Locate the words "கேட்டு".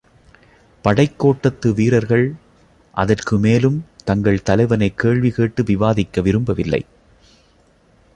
5.29-5.63